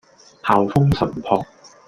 [0.41, 1.45] 校風純樸